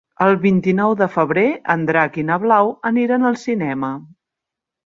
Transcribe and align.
El 0.27 0.31
vint-i-nou 0.45 0.95
de 1.01 1.07
febrer 1.17 1.43
en 1.75 1.85
Drac 1.91 2.19
i 2.21 2.25
na 2.31 2.39
Blau 2.47 2.73
aniran 2.93 3.29
al 3.33 3.39
cinema. 3.47 3.93